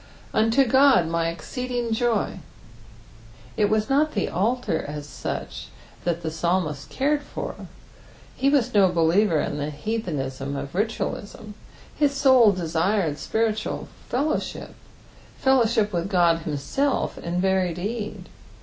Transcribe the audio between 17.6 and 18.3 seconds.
deed.